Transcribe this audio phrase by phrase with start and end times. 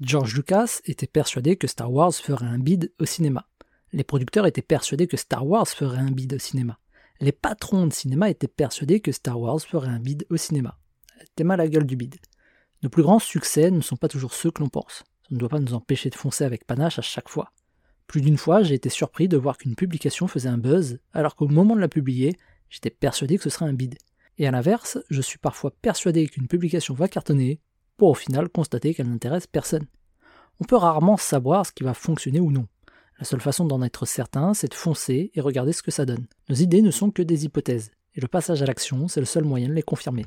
[0.00, 3.48] George Lucas était persuadé que Star Wars ferait un bid au cinéma.
[3.92, 6.78] Les producteurs étaient persuadés que Star Wars ferait un bid au cinéma.
[7.20, 10.78] Les patrons de cinéma étaient persuadés que Star Wars ferait un bid au cinéma.
[11.42, 12.14] Mal à la gueule du bid.
[12.84, 15.02] Nos plus grands succès ne sont pas toujours ceux que l'on pense.
[15.22, 17.50] Ça ne doit pas nous empêcher de foncer avec panache à chaque fois.
[18.06, 21.48] Plus d'une fois, j'ai été surpris de voir qu'une publication faisait un buzz, alors qu'au
[21.48, 22.36] moment de la publier,
[22.70, 23.98] j'étais persuadé que ce serait un bid.
[24.38, 27.60] Et à l'inverse, je suis parfois persuadé qu'une publication va cartonner,
[27.98, 29.86] pour au final constater qu'elle n'intéresse personne.
[30.60, 32.66] On peut rarement savoir ce qui va fonctionner ou non.
[33.18, 36.26] La seule façon d'en être certain, c'est de foncer et regarder ce que ça donne.
[36.48, 39.44] Nos idées ne sont que des hypothèses, et le passage à l'action, c'est le seul
[39.44, 40.26] moyen de les confirmer.